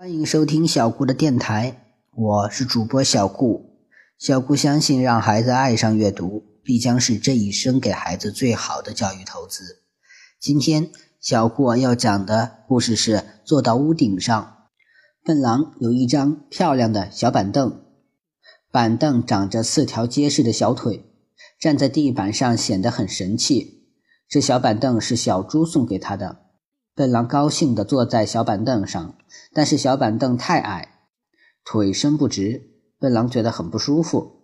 [0.00, 3.84] 欢迎收听小顾的电台，我是主播小顾。
[4.18, 9.82] 小顾相信，让孩子爱上阅读，必将是这一生给孩子最好的教育投资。
[10.40, 10.90] 今天，
[11.20, 14.56] 小顾要讲的故事是：坐到屋顶上。
[15.22, 17.82] 笨狼有一张漂亮的小板凳，
[18.72, 21.04] 板凳长着四条结实的小腿，
[21.60, 23.84] 站在地板上显得很神气。
[24.26, 26.46] 这小板凳是小猪送给他的。
[27.00, 29.14] 笨狼高兴地坐在小板凳上，
[29.54, 30.98] 但是小板凳太矮，
[31.64, 34.42] 腿伸不直，笨狼觉得很不舒服。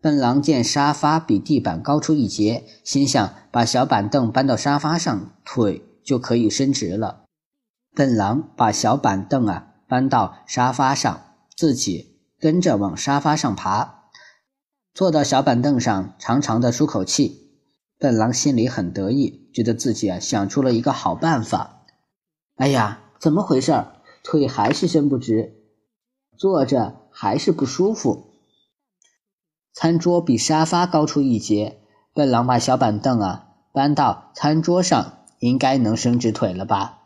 [0.00, 7.24] 笨狼见沙发比地板高出一截，心想把小板凳搬到沙发上，腿就可以伸直了。
[7.96, 11.20] 笨狼把小板凳啊搬到沙发上，
[11.56, 14.04] 自己跟着往沙发上爬，
[14.94, 17.43] 坐到小板凳上，长长的舒口气。
[17.98, 21.84] 笨狼心里很得意，觉得自己啊想出了一个好办法。
[22.56, 23.84] 哎呀，怎么回事？
[24.22, 25.54] 腿还是伸不直，
[26.38, 28.40] 坐着还是不舒服。
[29.72, 31.80] 餐桌比沙发高出一截，
[32.14, 37.00] 笨狼把小板凳啊搬到餐桌上，应该能伸直腿了吧？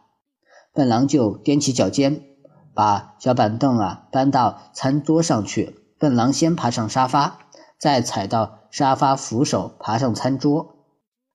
[0.73, 2.23] 笨狼就踮起脚尖，
[2.75, 5.75] 把小板凳啊搬到餐桌上去。
[5.99, 7.41] 笨狼先爬上沙发，
[7.81, 10.78] 再踩到沙发扶手，爬上餐桌。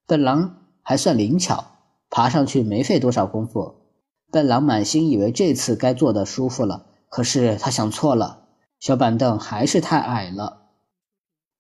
[0.06, 1.78] 笨狼还算灵巧，
[2.10, 3.76] 爬上去没费多少功夫。
[4.30, 8.48] 笨狼满心以为这次该坐得舒服了，可是他想错了，
[8.80, 10.64] 小板凳还是太矮了。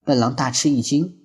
[0.03, 1.19] 笨狼大吃一惊，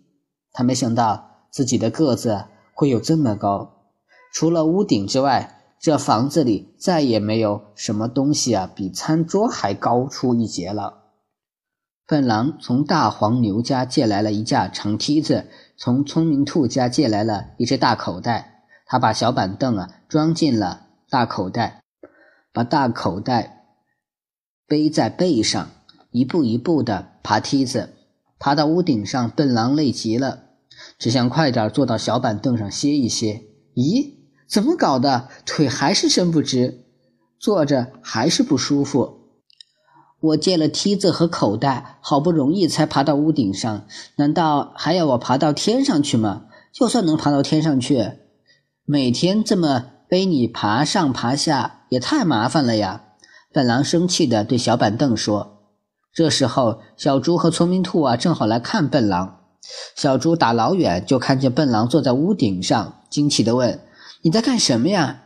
[0.53, 3.91] 他没想到自己的个子会有这么高。
[4.33, 11.07] 除了屋顶之外，这房子里再也没有什么东西啊比餐桌还高出一截了。
[12.07, 15.49] 笨狼从大黄牛家借来了一架长梯子。
[15.81, 21.84] 从聪明兔家借来了一只大口袋，他把小板凳啊装进了大口袋，
[22.53, 23.65] 把大口袋
[24.67, 25.71] 背在背上，
[26.11, 27.91] 一步一步的爬梯子，
[28.41, 29.31] 爬到屋顶上。
[29.31, 30.47] 笨狼累极了，
[30.99, 33.45] 只想快点坐到小板凳上歇一歇。
[33.77, 34.15] 咦，
[34.49, 35.28] 怎么搞的？
[35.47, 36.87] 腿还是伸不直，
[37.39, 39.18] 坐着还是不舒服。
[40.21, 43.87] 我借了梯子和口袋，好不容易才爬到屋顶上，
[44.17, 46.47] 难道还要我爬到天上去吗？
[46.73, 48.12] 就算能爬到天上去，
[48.84, 53.05] 每天这么背你爬上爬下，也太麻烦了呀！
[53.53, 55.59] 笨狼生气地对小板凳说。
[56.12, 59.37] 这时候，小猪和聪明兔啊，正好来看笨狼。
[59.95, 63.81] 小猪打老远就看见笨狼坐在屋顶上，惊奇地问
[64.23, 65.23] ：“你在干什么呀？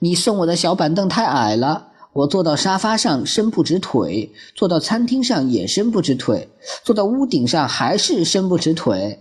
[0.00, 6.48] 你送我的小板凳太矮了。”我坐到沙发上伸不直腿，坐到餐厅上也伸不直腿，
[6.84, 9.18] 坐到屋顶上还是伸不直腿。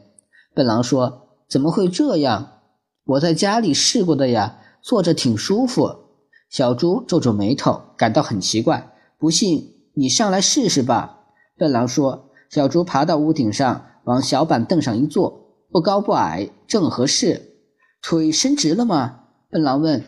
[0.54, 2.60] 笨狼说：“怎么会这样？
[3.06, 5.96] 我在家里试过的呀，坐着挺舒服。”
[6.52, 8.94] 小猪皱皱眉头，感到很奇怪。
[9.18, 11.20] 不信你上来试试吧。
[11.58, 12.30] 笨狼说。
[12.50, 17.56] 小猪爬到屋顶上，往小板凳上一坐，不高不矮，正合适。
[18.04, 19.22] 腿伸直了吗？
[19.50, 20.06] 笨狼问。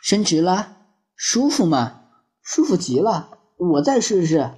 [0.00, 0.76] 伸直了，
[1.16, 2.01] 舒服吗？
[2.42, 4.50] 舒服极了，我再试试。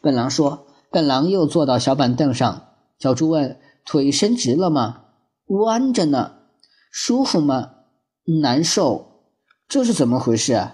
[0.00, 0.66] 笨狼说。
[0.90, 2.68] 笨狼又坐到小板凳上。
[3.00, 5.06] 小猪问：“腿伸直了吗
[5.50, 6.34] ？”“弯着呢。
[6.92, 7.70] ”“舒服吗
[8.40, 9.24] ？”“难受。
[9.66, 10.68] ”“这是怎么回事？”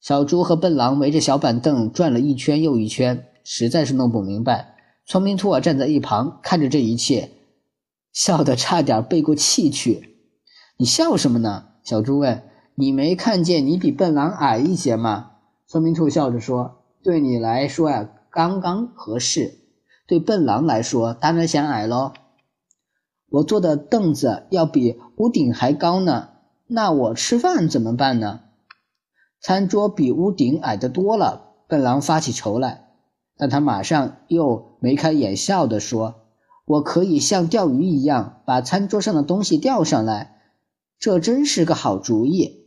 [0.00, 4.76] 小猪和笨狼围着小板凳转了一圈又一圈，实在是弄不明白。
[5.04, 7.32] 聪明兔儿站在一旁看着这一切，
[8.14, 10.16] 笑得差点背过气去。
[10.80, 12.48] “你笑什么呢？”小猪问。
[12.76, 15.31] “你没看见你比笨狼矮一些吗？”
[15.72, 19.52] 聪明兔笑着说：“对你来说呀，刚刚合适；
[20.06, 22.12] 对笨狼来说，当然显矮喽。
[23.30, 26.28] 我坐的凳子要比屋顶还高呢，
[26.66, 28.40] 那我吃饭怎么办呢？
[29.40, 32.90] 餐桌比屋顶矮得多了。”笨狼发起愁来，
[33.38, 36.16] 但他马上又眉开眼笑地说
[36.68, 40.42] ：“我可以像钓鱼一样，把餐桌上的东西钓上来，
[40.98, 42.58] 这真是个好主意。”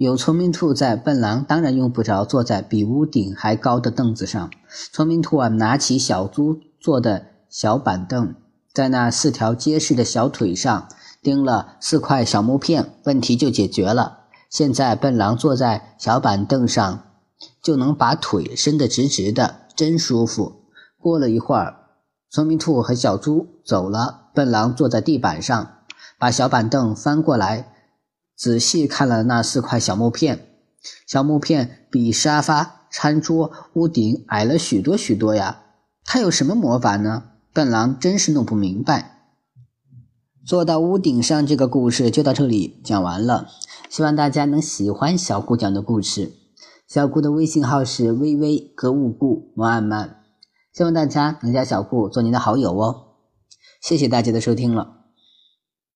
[0.00, 4.50] 有聪明兔在，笨狼当然用不着坐在比屋顶还高的凳子上。
[4.90, 8.34] 聪明兔啊，拿起小猪做的小板凳，
[8.72, 10.88] 在那四条结实的小腿上
[11.20, 14.20] 钉了四块小木片，问题就解决了。
[14.48, 17.02] 现在笨狼坐在小板凳上，
[17.62, 20.62] 就能把腿伸得直直的，真舒服。
[20.98, 21.76] 过了一会儿，
[22.30, 25.72] 聪明兔和小猪走了，笨狼坐在地板上，
[26.18, 27.66] 把小板凳翻过来。
[28.40, 30.46] 仔细看了那四块小木片，
[31.06, 35.60] 小木片比沙发、餐桌、屋顶矮了许多许多呀！
[36.06, 37.24] 它有什么魔法呢？
[37.52, 39.18] 笨狼真是弄不明白。
[40.46, 43.48] 坐到屋顶上，这个故事就到这里讲完了。
[43.90, 46.32] 希望大家能喜欢小顾讲的故事。
[46.88, 50.22] 小顾的微信号是微微格物顾摩安曼，
[50.72, 53.08] 希望大家能加小顾做您的好友哦。
[53.82, 54.99] 谢谢大家的收听了。